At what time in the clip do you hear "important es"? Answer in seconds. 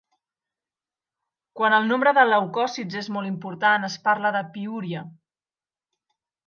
3.33-4.01